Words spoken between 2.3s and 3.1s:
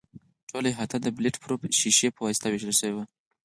وېشل شوې ده.